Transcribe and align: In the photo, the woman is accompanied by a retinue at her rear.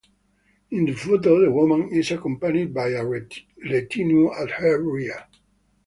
In 0.71 0.85
the 0.85 0.93
photo, 0.93 1.41
the 1.41 1.51
woman 1.51 1.89
is 1.89 2.09
accompanied 2.09 2.73
by 2.73 2.87
a 2.87 3.05
retinue 3.05 4.31
at 4.33 4.49
her 4.49 4.81
rear. 4.81 5.27